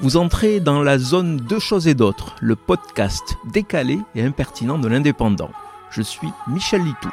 Vous 0.00 0.16
entrez 0.16 0.58
dans 0.60 0.82
la 0.82 0.98
zone 0.98 1.36
Deux 1.36 1.60
choses 1.60 1.86
et 1.86 1.94
d'autres, 1.94 2.34
le 2.40 2.56
podcast 2.56 3.36
décalé 3.52 3.98
et 4.14 4.22
impertinent 4.22 4.78
de 4.78 4.88
l'indépendant. 4.88 5.50
Je 5.90 6.02
suis 6.02 6.28
Michel 6.48 6.82
Litou. 6.82 7.10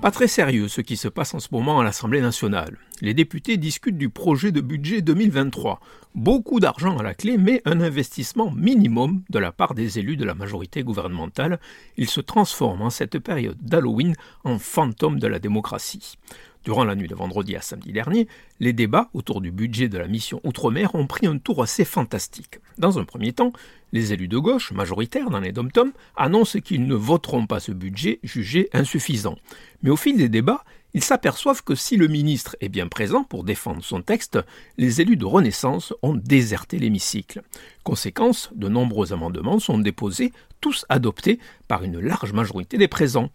Pas 0.00 0.12
très 0.12 0.28
sérieux 0.28 0.68
ce 0.68 0.80
qui 0.80 0.96
se 0.96 1.08
passe 1.08 1.34
en 1.34 1.40
ce 1.40 1.48
moment 1.50 1.80
à 1.80 1.84
l'Assemblée 1.84 2.20
nationale. 2.20 2.78
Les 3.00 3.14
députés 3.14 3.56
discutent 3.56 3.98
du 3.98 4.08
projet 4.08 4.52
de 4.52 4.60
budget 4.60 5.02
2023. 5.02 5.80
Beaucoup 6.14 6.60
d'argent 6.60 6.96
à 6.98 7.02
la 7.02 7.14
clé, 7.14 7.36
mais 7.36 7.60
un 7.64 7.80
investissement 7.80 8.52
minimum 8.52 9.22
de 9.28 9.40
la 9.40 9.50
part 9.50 9.74
des 9.74 9.98
élus 9.98 10.16
de 10.16 10.24
la 10.24 10.34
majorité 10.34 10.84
gouvernementale. 10.84 11.58
Ils 11.96 12.08
se 12.08 12.20
transforment 12.20 12.82
en 12.82 12.90
cette 12.90 13.18
période 13.18 13.58
d'Halloween 13.60 14.14
en 14.44 14.60
fantôme 14.60 15.18
de 15.18 15.26
la 15.26 15.40
démocratie. 15.40 16.14
Durant 16.68 16.84
la 16.84 16.94
nuit 16.94 17.08
de 17.08 17.14
vendredi 17.14 17.56
à 17.56 17.62
samedi 17.62 17.92
dernier, 17.92 18.28
les 18.60 18.74
débats 18.74 19.08
autour 19.14 19.40
du 19.40 19.50
budget 19.50 19.88
de 19.88 19.96
la 19.96 20.06
mission 20.06 20.38
Outre-mer 20.44 20.94
ont 20.94 21.06
pris 21.06 21.26
un 21.26 21.38
tour 21.38 21.62
assez 21.62 21.86
fantastique. 21.86 22.60
Dans 22.76 22.98
un 22.98 23.06
premier 23.06 23.32
temps, 23.32 23.54
les 23.92 24.12
élus 24.12 24.28
de 24.28 24.36
gauche, 24.36 24.72
majoritaires 24.72 25.30
dans 25.30 25.40
les 25.40 25.50
dom 25.50 25.70
annoncent 26.14 26.60
qu'ils 26.60 26.86
ne 26.86 26.94
voteront 26.94 27.46
pas 27.46 27.58
ce 27.58 27.72
budget 27.72 28.20
jugé 28.22 28.68
insuffisant. 28.74 29.38
Mais 29.82 29.88
au 29.88 29.96
fil 29.96 30.18
des 30.18 30.28
débats, 30.28 30.62
ils 30.92 31.04
s'aperçoivent 31.04 31.64
que 31.64 31.74
si 31.74 31.96
le 31.96 32.06
ministre 32.06 32.54
est 32.60 32.68
bien 32.68 32.88
présent 32.88 33.24
pour 33.24 33.44
défendre 33.44 33.82
son 33.82 34.02
texte, 34.02 34.38
les 34.76 35.00
élus 35.00 35.16
de 35.16 35.24
Renaissance 35.24 35.94
ont 36.02 36.14
déserté 36.14 36.78
l'hémicycle. 36.78 37.42
Conséquence, 37.82 38.50
de 38.54 38.68
nombreux 38.68 39.14
amendements 39.14 39.58
sont 39.58 39.78
déposés, 39.78 40.32
tous 40.60 40.84
adoptés 40.88 41.38
par 41.66 41.84
une 41.84 42.00
large 42.00 42.32
majorité 42.32 42.78
des 42.78 42.88
présents. 42.88 43.30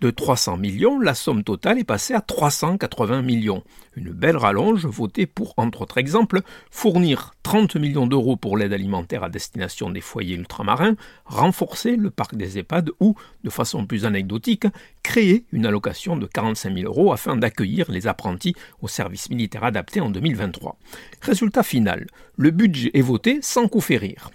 De 0.00 0.10
300 0.10 0.58
millions, 0.58 1.00
la 1.00 1.14
somme 1.14 1.42
totale 1.42 1.80
est 1.80 1.84
passée 1.84 2.14
à 2.14 2.20
380 2.20 3.22
millions. 3.22 3.64
Une 3.96 4.12
belle 4.12 4.36
rallonge 4.36 4.86
votée 4.86 5.26
pour, 5.26 5.54
entre 5.56 5.82
autres 5.82 5.98
exemples, 5.98 6.42
fournir 6.70 7.34
30 7.42 7.74
millions 7.74 8.06
d'euros 8.06 8.36
pour 8.36 8.56
l'aide 8.56 8.72
alimentaire 8.72 9.24
à 9.24 9.28
destination 9.28 9.90
des 9.90 10.00
foyers 10.00 10.36
ultramarins, 10.36 10.94
renforcer 11.24 11.96
le 11.96 12.10
parc 12.10 12.36
des 12.36 12.58
EHPAD 12.58 12.90
ou, 13.00 13.16
de 13.42 13.50
façon 13.50 13.86
plus 13.86 14.04
anecdotique, 14.04 14.68
créer 15.02 15.46
une 15.50 15.66
allocation 15.66 16.16
de 16.16 16.26
45 16.26 16.76
000 16.76 16.86
euros 16.86 17.12
afin 17.12 17.34
d'accueillir 17.34 17.90
les 17.90 18.06
apprentis 18.06 18.54
au 18.80 18.86
service 18.86 19.30
militaire 19.30 19.64
adapté 19.64 20.00
en 20.00 20.10
2023. 20.10 20.78
Résultat 21.22 21.64
final, 21.64 22.06
le 22.36 22.52
budget 22.52 22.92
est 22.94 23.02
voté 23.02 23.40
sans 23.42 23.66
coup 23.66 23.80
férir. 23.80 24.30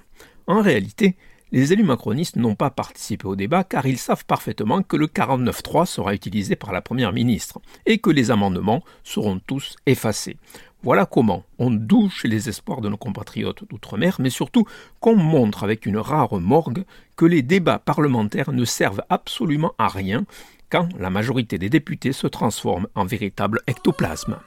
En 0.45 0.61
réalité, 0.61 1.15
les 1.53 1.71
élus 1.71 1.83
macronistes 1.83 2.35
n'ont 2.35 2.55
pas 2.55 2.71
participé 2.71 3.27
au 3.27 3.35
débat 3.35 3.63
car 3.63 3.85
ils 3.85 3.99
savent 3.99 4.25
parfaitement 4.25 4.81
que 4.81 4.97
le 4.97 5.05
49.3 5.05 5.85
sera 5.85 6.15
utilisé 6.15 6.55
par 6.55 6.73
la 6.73 6.81
Première 6.81 7.13
ministre 7.13 7.59
et 7.85 7.99
que 7.99 8.09
les 8.09 8.31
amendements 8.31 8.83
seront 9.03 9.39
tous 9.39 9.75
effacés. 9.85 10.37
Voilà 10.81 11.05
comment 11.05 11.43
on 11.59 11.69
douche 11.69 12.25
les 12.25 12.49
espoirs 12.49 12.81
de 12.81 12.89
nos 12.89 12.97
compatriotes 12.97 13.63
d'outre-mer, 13.69 14.17
mais 14.19 14.31
surtout 14.31 14.65
qu'on 14.99 15.15
montre 15.15 15.63
avec 15.63 15.85
une 15.85 15.97
rare 15.97 16.33
morgue 16.41 16.85
que 17.15 17.25
les 17.25 17.43
débats 17.43 17.79
parlementaires 17.79 18.51
ne 18.51 18.65
servent 18.65 19.03
absolument 19.09 19.73
à 19.77 19.87
rien 19.87 20.25
quand 20.69 20.89
la 20.99 21.11
majorité 21.11 21.59
des 21.59 21.69
députés 21.69 22.13
se 22.13 22.25
transforme 22.25 22.87
en 22.95 23.05
véritable 23.05 23.61
ectoplasme. 23.67 24.39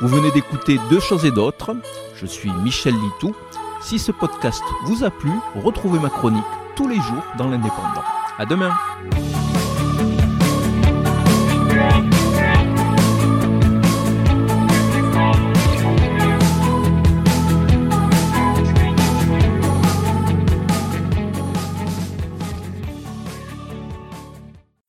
Vous 0.00 0.08
venez 0.08 0.30
d'écouter 0.30 0.78
Deux 0.90 1.00
choses 1.00 1.24
et 1.24 1.30
d'autres. 1.30 1.74
Je 2.16 2.26
suis 2.26 2.50
Michel 2.50 2.94
Litou. 2.94 3.34
Si 3.80 3.98
ce 3.98 4.12
podcast 4.12 4.62
vous 4.84 5.04
a 5.04 5.10
plu, 5.10 5.30
retrouvez 5.54 5.98
ma 5.98 6.10
chronique 6.10 6.44
tous 6.74 6.86
les 6.86 6.96
jours 6.96 7.24
dans 7.38 7.48
l'Indépendant. 7.48 8.04
À 8.38 8.44
demain! 8.44 8.74